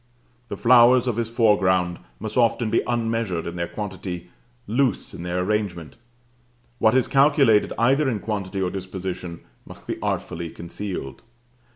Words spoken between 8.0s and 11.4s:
in quantity or disposition, must be artfully concealed.